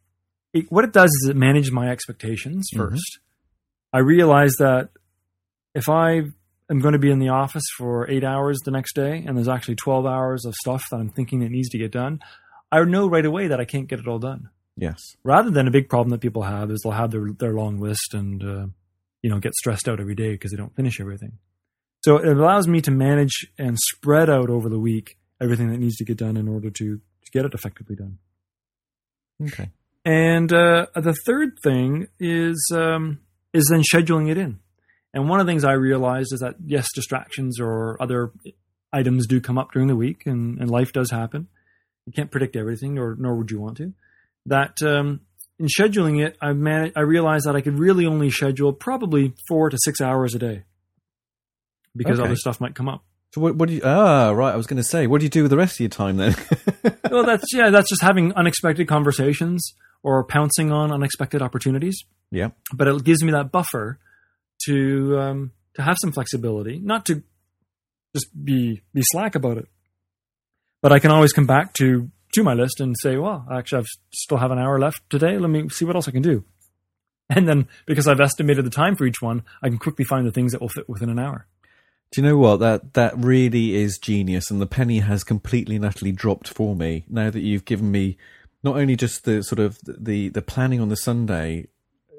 it, 0.53 0.71
what 0.71 0.85
it 0.85 0.93
does 0.93 1.09
is 1.21 1.27
it 1.29 1.35
manages 1.35 1.71
my 1.71 1.89
expectations 1.89 2.69
Mhm. 2.73 2.77
1st 2.91 3.19
I 3.91 3.99
realize 3.99 4.53
that 4.59 4.89
if 5.75 5.89
I 5.89 6.31
am 6.69 6.79
going 6.79 6.93
to 6.93 6.99
be 6.99 7.11
in 7.11 7.19
the 7.19 7.29
office 7.29 7.63
for 7.77 8.09
eight 8.09 8.23
hours 8.23 8.59
the 8.63 8.71
next 8.71 8.93
day 8.93 9.23
and 9.25 9.37
there's 9.37 9.47
actually 9.47 9.75
12 9.75 10.05
hours 10.05 10.45
of 10.45 10.53
stuff 10.55 10.83
that 10.91 10.97
I'm 10.97 11.09
thinking 11.09 11.39
that 11.39 11.49
needs 11.49 11.69
to 11.69 11.77
get 11.77 11.91
done, 11.91 12.19
I 12.71 12.83
know 12.83 13.07
right 13.07 13.25
away 13.25 13.47
that 13.47 13.59
I 13.59 13.65
can't 13.65 13.87
get 13.87 13.99
it 13.99 14.07
all 14.07 14.19
done. 14.19 14.49
Yes. 14.75 14.99
Rather 15.23 15.51
than 15.51 15.67
a 15.67 15.71
big 15.71 15.89
problem 15.89 16.09
that 16.09 16.21
people 16.21 16.43
have 16.43 16.71
is 16.71 16.81
they'll 16.83 16.93
have 16.93 17.11
their, 17.11 17.27
their 17.37 17.53
long 17.53 17.79
list 17.79 18.13
and, 18.13 18.43
uh, 18.43 18.65
you 19.21 19.29
know, 19.29 19.39
get 19.39 19.53
stressed 19.53 19.87
out 19.87 19.99
every 19.99 20.15
day 20.15 20.31
because 20.31 20.51
they 20.51 20.57
don't 20.57 20.75
finish 20.75 20.99
everything. 20.99 21.37
So 22.03 22.17
it 22.17 22.35
allows 22.35 22.67
me 22.67 22.81
to 22.81 22.91
manage 22.91 23.47
and 23.57 23.77
spread 23.79 24.29
out 24.29 24.49
over 24.49 24.69
the 24.69 24.79
week 24.79 25.17
everything 25.39 25.69
that 25.71 25.77
needs 25.77 25.95
to 25.97 26.05
get 26.05 26.17
done 26.17 26.35
in 26.35 26.47
order 26.47 26.69
to, 26.69 26.97
to 26.97 27.31
get 27.31 27.45
it 27.45 27.53
effectively 27.53 27.95
done. 27.95 28.17
Okay. 29.41 29.69
And 30.05 30.51
uh, 30.51 30.87
the 30.95 31.15
third 31.25 31.59
thing 31.63 32.07
is 32.19 32.71
um, 32.73 33.19
is 33.53 33.67
then 33.71 33.81
scheduling 33.81 34.29
it 34.29 34.37
in. 34.37 34.59
And 35.13 35.29
one 35.29 35.39
of 35.39 35.45
the 35.45 35.51
things 35.51 35.63
I 35.63 35.73
realized 35.73 36.33
is 36.33 36.39
that 36.39 36.55
yes, 36.65 36.87
distractions 36.95 37.59
or 37.59 38.01
other 38.01 38.31
items 38.91 39.27
do 39.27 39.39
come 39.41 39.57
up 39.57 39.71
during 39.71 39.87
the 39.87 39.95
week, 39.95 40.25
and, 40.25 40.59
and 40.59 40.69
life 40.71 40.91
does 40.93 41.11
happen. 41.11 41.47
You 42.05 42.13
can't 42.13 42.31
predict 42.31 42.55
everything, 42.55 42.95
nor 42.95 43.15
nor 43.17 43.35
would 43.35 43.51
you 43.51 43.59
want 43.61 43.77
to. 43.77 43.93
That 44.47 44.81
um, 44.81 45.21
in 45.59 45.67
scheduling 45.67 46.23
it, 46.25 46.35
I 46.41 46.53
man- 46.53 46.91
I 46.95 47.01
realized 47.01 47.45
that 47.45 47.55
I 47.55 47.61
could 47.61 47.77
really 47.79 48.05
only 48.05 48.29
schedule 48.29 48.73
probably 48.73 49.33
four 49.47 49.69
to 49.69 49.77
six 49.83 50.01
hours 50.01 50.33
a 50.35 50.39
day 50.39 50.63
because 51.95 52.19
Okay. 52.19 52.25
other 52.27 52.35
stuff 52.35 52.59
might 52.59 52.75
come 52.75 52.89
up. 52.89 53.03
So 53.33 53.41
what, 53.41 53.55
what 53.55 53.69
do 53.69 53.75
you? 53.75 53.81
Ah, 53.83 54.31
right. 54.31 54.53
I 54.53 54.57
was 54.57 54.67
going 54.67 54.77
to 54.77 54.83
say, 54.83 55.07
what 55.07 55.19
do 55.19 55.25
you 55.25 55.29
do 55.29 55.41
with 55.43 55.49
the 55.51 55.57
rest 55.57 55.75
of 55.75 55.79
your 55.79 55.89
time 55.89 56.17
then? 56.17 56.35
well, 57.11 57.23
that's 57.25 57.51
yeah, 57.53 57.69
that's 57.69 57.89
just 57.89 58.01
having 58.01 58.33
unexpected 58.33 58.87
conversations 58.87 59.73
or 60.03 60.23
pouncing 60.23 60.71
on 60.71 60.91
unexpected 60.91 61.41
opportunities. 61.41 61.97
yeah. 62.31 62.49
But 62.73 62.87
it 62.87 63.03
gives 63.03 63.23
me 63.23 63.31
that 63.31 63.51
buffer 63.51 63.99
to 64.65 65.19
um, 65.19 65.51
to 65.75 65.81
have 65.81 65.97
some 66.01 66.11
flexibility, 66.11 66.79
not 66.79 67.05
to 67.07 67.23
just 68.15 68.27
be 68.43 68.81
be 68.93 69.01
slack 69.03 69.35
about 69.35 69.57
it. 69.57 69.67
But 70.81 70.91
I 70.91 70.99
can 70.99 71.11
always 71.11 71.33
come 71.33 71.47
back 71.47 71.73
to 71.75 72.09
to 72.33 72.43
my 72.43 72.53
list 72.53 72.79
and 72.79 72.95
say, 72.99 73.17
well, 73.17 73.45
actually, 73.51 73.79
I've 73.79 73.87
still 74.13 74.37
have 74.37 74.51
an 74.51 74.59
hour 74.59 74.79
left 74.79 75.01
today. 75.09 75.37
Let 75.37 75.49
me 75.49 75.69
see 75.69 75.85
what 75.85 75.95
else 75.95 76.07
I 76.07 76.11
can 76.11 76.21
do. 76.21 76.43
And 77.29 77.47
then 77.47 77.67
because 77.87 78.05
I've 78.05 78.19
estimated 78.19 78.65
the 78.65 78.69
time 78.69 78.97
for 78.97 79.05
each 79.05 79.21
one, 79.21 79.43
I 79.63 79.69
can 79.69 79.77
quickly 79.77 80.03
find 80.03 80.27
the 80.27 80.31
things 80.31 80.51
that 80.51 80.59
will 80.59 80.67
fit 80.67 80.89
within 80.89 81.09
an 81.09 81.17
hour. 81.17 81.47
Do 82.11 82.21
you 82.21 82.27
know 82.27 82.37
what 82.37 82.59
that 82.59 82.93
that 82.93 83.17
really 83.17 83.75
is 83.75 83.97
genius, 83.97 84.51
and 84.51 84.61
the 84.61 84.67
penny 84.67 84.99
has 84.99 85.23
completely 85.23 85.77
and 85.77 85.85
utterly 85.85 86.11
dropped 86.11 86.49
for 86.49 86.75
me 86.75 87.05
now 87.09 87.29
that 87.29 87.39
you've 87.39 87.65
given 87.65 87.91
me 87.91 88.17
not 88.61 88.75
only 88.75 88.95
just 88.95 89.23
the 89.23 89.41
sort 89.41 89.59
of 89.59 89.79
the 89.85 90.27
the 90.27 90.41
planning 90.41 90.81
on 90.81 90.89
the 90.89 90.97
Sunday, 90.97 91.67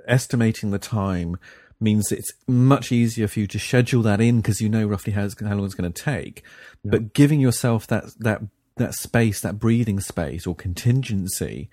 estimating 0.09 0.71
the 0.71 0.79
time 0.79 1.37
means 1.81 2.13
it's 2.13 2.33
much 2.47 2.93
easier 2.93 3.29
for 3.29 3.41
you 3.41 3.47
to 3.49 3.59
schedule 3.59 4.03
that 4.03 4.21
in 4.21 4.41
because 4.41 4.61
you 4.61 4.69
know 4.69 4.87
roughly 4.87 5.13
how, 5.13 5.25
it's, 5.25 5.41
how 5.41 5.55
long 5.55 5.65
it's 5.65 5.75
going 5.75 5.93
to 5.93 6.03
take, 6.03 6.43
but 6.85 7.13
giving 7.13 7.41
yourself 7.41 7.87
that 7.87 8.05
that 8.19 8.43
that 8.77 8.95
space, 8.95 9.41
that 9.41 9.59
breathing 9.59 10.01
space 10.01 10.47
or 10.47 10.55
contingency, 10.55 11.71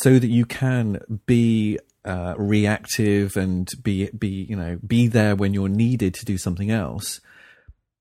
so 0.00 0.18
that 0.18 0.28
you 0.28 0.44
can 0.44 1.00
be 1.26 1.78
uh, 2.04 2.34
reactive 2.36 3.36
and 3.36 3.70
be 3.82 4.10
be 4.10 4.46
you 4.48 4.56
know 4.56 4.78
be 4.86 5.06
there 5.06 5.34
when 5.34 5.54
you're 5.54 5.68
needed 5.68 6.14
to 6.14 6.24
do 6.24 6.38
something 6.38 6.70
else. 6.70 7.20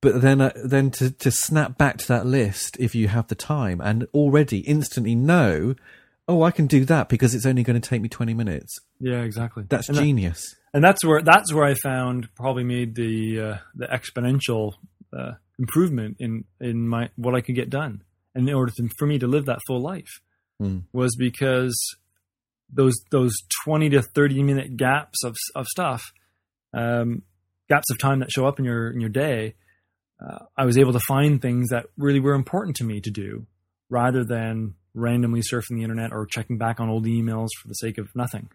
But 0.02 0.22
then 0.22 0.42
uh, 0.42 0.52
then 0.64 0.92
to 0.92 1.12
to 1.12 1.32
snap 1.32 1.78
back 1.78 1.98
to 2.00 2.08
that 2.10 2.26
list 2.26 2.78
if 2.80 2.94
you 2.94 3.08
have 3.08 3.28
the 3.28 3.36
time 3.36 3.80
and 3.82 4.08
already 4.14 4.60
instantly 4.60 5.16
know, 5.16 5.76
oh 6.28 6.44
I 6.44 6.52
can 6.52 6.68
do 6.68 6.86
that 6.86 7.10
because 7.10 7.36
it's 7.36 7.46
only 7.46 7.64
going 7.64 7.80
to 7.80 7.88
take 7.90 8.02
me 8.02 8.10
twenty 8.10 8.34
minutes. 8.34 8.78
Yeah, 9.00 9.22
exactly. 9.22 9.66
That's 9.70 9.90
And 9.90 9.98
that- 9.98 10.02
genius. 10.04 10.56
and 10.74 10.84
that's 10.84 11.04
where 11.06 11.22
that's 11.22 11.54
where 11.54 11.66
I 11.66 11.74
found 11.76 12.30
probably 12.36 12.64
made 12.64 12.96
the 12.96 13.40
uh, 13.42 13.58
the 13.76 13.88
exponential 13.88 14.74
uh, 15.18 15.34
improvement 15.60 16.18
in 16.20 16.44
in 16.60 16.88
my 16.88 17.10
what 17.16 17.36
I 17.36 17.42
could 17.42 17.56
get 17.56 17.70
done, 17.70 18.04
and 18.36 18.48
in 18.50 18.56
order 18.56 18.72
to, 18.78 18.90
for 18.98 19.06
me 19.08 19.20
to 19.20 19.28
live 19.28 19.46
that 19.46 19.60
full 19.68 19.82
life, 19.82 20.10
Mm. 20.62 20.84
was 20.94 21.16
because 21.18 21.76
those 22.72 22.94
those 23.12 23.34
twenty 23.64 23.90
to 23.90 24.02
thirty 24.02 24.42
minute 24.44 24.78
gaps 24.78 25.24
of 25.24 25.36
of 25.56 25.66
stuff, 25.68 26.04
um, 26.74 27.24
gaps 27.70 27.90
of 27.92 27.98
time 28.00 28.20
that 28.20 28.32
show 28.32 28.46
up 28.46 28.60
in 28.60 28.66
your 28.66 28.92
in 28.92 29.00
your 29.02 29.10
day, 29.10 29.56
uh, 30.24 30.46
I 30.58 30.66
was 30.66 30.78
able 30.78 30.94
to 30.94 31.00
find 31.08 31.42
things 31.42 31.70
that 31.70 31.88
really 31.98 32.20
were 32.20 32.34
important 32.36 32.76
to 32.78 32.84
me 32.84 33.02
to 33.02 33.12
do, 33.12 33.46
rather 33.90 34.24
than 34.24 34.76
randomly 34.94 35.42
surfing 35.42 35.76
the 35.78 35.84
internet 35.84 36.12
or 36.12 36.26
checking 36.26 36.58
back 36.58 36.80
on 36.80 36.90
old 36.90 37.06
emails 37.06 37.50
for 37.62 37.68
the 37.68 37.74
sake 37.74 37.98
of 37.98 38.10
nothing 38.16 38.50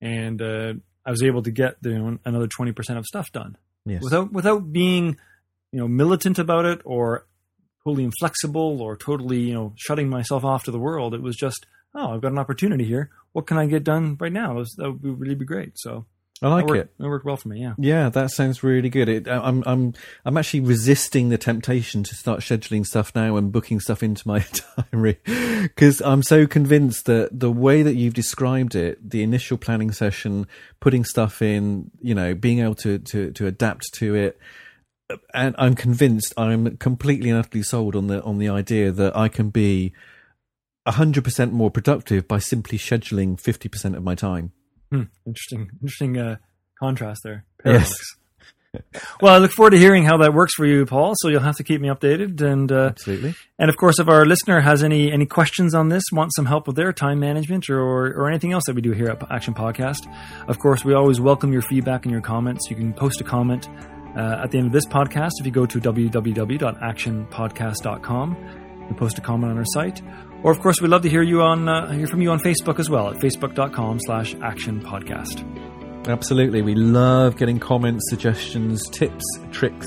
and 0.00 0.40
uh, 0.42 0.74
I 1.04 1.10
was 1.10 1.22
able 1.22 1.42
to 1.42 1.50
get 1.50 1.76
you 1.82 1.98
know, 1.98 2.18
another 2.24 2.46
twenty 2.46 2.72
percent 2.72 2.98
of 2.98 3.06
stuff 3.06 3.30
done 3.32 3.56
Yes. 3.86 4.02
without 4.02 4.32
without 4.32 4.72
being 4.72 5.16
you 5.72 5.78
know 5.80 5.88
militant 5.88 6.38
about 6.38 6.64
it 6.66 6.80
or 6.84 7.26
totally 7.84 8.04
inflexible 8.04 8.82
or 8.82 8.96
totally 8.96 9.40
you 9.40 9.54
know 9.54 9.72
shutting 9.76 10.08
myself 10.08 10.44
off 10.44 10.64
to 10.64 10.70
the 10.70 10.78
world. 10.78 11.14
It 11.14 11.22
was 11.22 11.36
just 11.36 11.66
oh, 11.94 12.14
I've 12.14 12.20
got 12.20 12.32
an 12.32 12.38
opportunity 12.38 12.84
here. 12.84 13.10
What 13.32 13.46
can 13.46 13.56
I 13.58 13.66
get 13.66 13.82
done 13.84 14.16
right 14.20 14.32
now? 14.32 14.62
That, 14.76 14.90
would 14.90 15.02
be- 15.02 15.10
really 15.10 15.34
be 15.34 15.44
great. 15.46 15.72
So 15.76 16.04
I 16.40 16.48
like 16.48 16.66
that 16.66 16.72
worked, 16.72 16.90
it. 16.90 16.98
That 16.98 17.08
worked 17.08 17.24
well 17.24 17.36
for 17.36 17.48
me. 17.48 17.60
Yeah. 17.60 17.74
Yeah, 17.78 18.08
that 18.10 18.30
sounds 18.30 18.62
really 18.62 18.90
good. 18.90 19.08
It, 19.08 19.28
I'm, 19.28 19.64
I'm, 19.66 19.94
I'm 20.24 20.36
actually 20.36 20.60
resisting 20.60 21.30
the 21.30 21.38
temptation 21.38 22.04
to 22.04 22.14
start 22.14 22.40
scheduling 22.40 22.86
stuff 22.86 23.12
now 23.14 23.36
and 23.36 23.50
booking 23.50 23.80
stuff 23.80 24.02
into 24.02 24.26
my 24.28 24.44
diary 24.92 25.18
because 25.24 26.00
I'm 26.00 26.22
so 26.22 26.46
convinced 26.46 27.06
that 27.06 27.38
the 27.38 27.50
way 27.50 27.82
that 27.82 27.96
you've 27.96 28.14
described 28.14 28.76
it, 28.76 29.10
the 29.10 29.22
initial 29.22 29.58
planning 29.58 29.90
session, 29.90 30.46
putting 30.80 31.04
stuff 31.04 31.42
in, 31.42 31.90
you 32.00 32.14
know, 32.14 32.34
being 32.34 32.60
able 32.60 32.76
to, 32.76 32.98
to, 33.00 33.32
to 33.32 33.46
adapt 33.46 33.92
to 33.94 34.14
it. 34.14 34.38
And 35.32 35.56
I'm 35.58 35.74
convinced 35.74 36.34
I'm 36.36 36.76
completely 36.76 37.30
and 37.30 37.38
utterly 37.38 37.62
sold 37.62 37.96
on 37.96 38.08
the 38.08 38.22
on 38.22 38.36
the 38.36 38.50
idea 38.50 38.92
that 38.92 39.16
I 39.16 39.28
can 39.28 39.48
be 39.48 39.94
hundred 40.86 41.24
percent 41.24 41.52
more 41.52 41.70
productive 41.70 42.28
by 42.28 42.38
simply 42.38 42.76
scheduling 42.76 43.40
fifty 43.40 43.70
percent 43.70 43.96
of 43.96 44.02
my 44.02 44.14
time. 44.14 44.52
Hmm. 44.90 45.02
Interesting. 45.26 45.70
Interesting 45.82 46.18
uh, 46.18 46.36
contrast 46.78 47.22
there. 47.24 47.44
Yes. 47.64 47.92
Well, 49.22 49.34
I 49.34 49.38
look 49.38 49.52
forward 49.52 49.70
to 49.70 49.78
hearing 49.78 50.04
how 50.04 50.18
that 50.18 50.34
works 50.34 50.52
for 50.54 50.66
you, 50.66 50.84
Paul. 50.84 51.14
So 51.16 51.28
you'll 51.28 51.40
have 51.40 51.56
to 51.56 51.64
keep 51.64 51.80
me 51.80 51.88
updated 51.88 52.42
and. 52.42 52.70
Uh, 52.70 52.88
Absolutely. 52.90 53.34
And 53.58 53.70
of 53.70 53.78
course, 53.78 53.98
if 53.98 54.08
our 54.08 54.26
listener 54.26 54.60
has 54.60 54.84
any 54.84 55.10
any 55.10 55.24
questions 55.24 55.74
on 55.74 55.88
this, 55.88 56.04
want 56.12 56.34
some 56.36 56.44
help 56.44 56.66
with 56.66 56.76
their 56.76 56.92
time 56.92 57.18
management 57.18 57.70
or 57.70 58.12
or 58.12 58.28
anything 58.28 58.52
else 58.52 58.64
that 58.66 58.74
we 58.74 58.82
do 58.82 58.92
here 58.92 59.08
at 59.08 59.22
Action 59.32 59.54
Podcast, 59.54 60.06
of 60.48 60.58
course, 60.58 60.84
we 60.84 60.92
always 60.92 61.18
welcome 61.18 61.50
your 61.50 61.62
feedback 61.62 62.04
and 62.04 62.12
your 62.12 62.20
comments. 62.20 62.68
You 62.68 62.76
can 62.76 62.92
post 62.92 63.22
a 63.22 63.24
comment 63.24 63.70
uh, 64.16 64.42
at 64.42 64.50
the 64.50 64.58
end 64.58 64.66
of 64.66 64.74
this 64.74 64.84
podcast 64.86 65.30
if 65.40 65.46
you 65.46 65.52
go 65.52 65.64
to 65.64 65.80
www.actionpodcast.com 65.80 68.36
and 68.88 68.96
post 68.96 69.18
a 69.18 69.20
comment 69.20 69.52
on 69.52 69.58
our 69.58 69.64
site. 69.66 70.02
Or 70.42 70.52
of 70.52 70.60
course, 70.60 70.80
we'd 70.80 70.88
love 70.88 71.02
to 71.02 71.08
hear 71.08 71.22
you 71.22 71.42
on 71.42 71.68
uh, 71.68 71.90
hear 71.92 72.06
from 72.06 72.22
you 72.22 72.30
on 72.30 72.40
Facebook 72.40 72.78
as 72.78 72.88
well 72.88 73.08
at 73.10 73.16
facebook.com/slash 73.16 74.34
action 74.42 74.80
podcast. 74.80 75.44
Absolutely. 76.08 76.62
We 76.62 76.74
love 76.74 77.36
getting 77.36 77.58
comments, 77.58 78.08
suggestions, 78.08 78.88
tips, 78.88 79.24
tricks, 79.50 79.86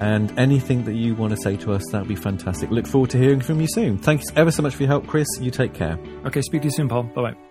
and 0.00 0.36
anything 0.38 0.84
that 0.84 0.94
you 0.94 1.14
want 1.14 1.34
to 1.34 1.40
say 1.40 1.56
to 1.58 1.72
us. 1.72 1.82
That 1.92 2.00
would 2.00 2.08
be 2.08 2.16
fantastic. 2.16 2.70
Look 2.70 2.86
forward 2.86 3.10
to 3.10 3.18
hearing 3.18 3.40
from 3.40 3.60
you 3.60 3.68
soon. 3.68 3.98
Thanks 3.98 4.24
ever 4.36 4.50
so 4.50 4.62
much 4.62 4.74
for 4.74 4.82
your 4.82 4.88
help, 4.88 5.06
Chris. 5.06 5.28
You 5.40 5.50
take 5.50 5.72
care. 5.72 5.98
Okay, 6.26 6.42
speak 6.42 6.62
to 6.62 6.66
you 6.66 6.72
soon, 6.72 6.88
Paul. 6.88 7.04
Bye 7.04 7.32
bye. 7.32 7.45